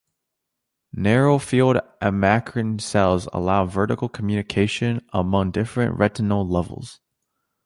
Narrow 0.93 1.37
field 1.37 1.77
amacrine 2.01 2.79
cells 2.81 3.27
allow 3.31 3.65
vertical 3.67 4.09
communication 4.09 5.05
among 5.13 5.51
different 5.51 5.95
retinal 5.95 6.43
levels. 6.43 6.99